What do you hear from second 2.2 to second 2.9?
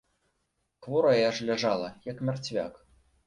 мярцвяк.